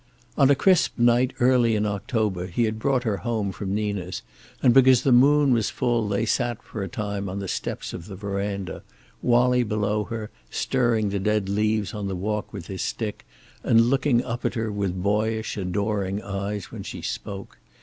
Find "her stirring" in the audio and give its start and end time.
10.05-11.09